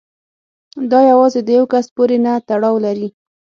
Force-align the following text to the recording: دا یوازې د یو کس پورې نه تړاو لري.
دا 0.91 0.99
یوازې 1.11 1.39
د 1.43 1.49
یو 1.57 1.65
کس 1.73 1.85
پورې 1.95 2.17
نه 2.25 2.33
تړاو 2.47 2.75
لري. 2.85 3.07